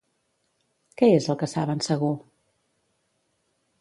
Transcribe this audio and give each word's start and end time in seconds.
Què 1.01 1.09
és 1.17 1.27
el 1.33 1.39
que 1.43 1.49
saben 1.53 1.85
segur? 1.91 2.11